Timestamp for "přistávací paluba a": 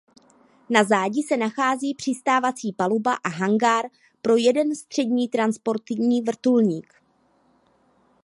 1.95-3.29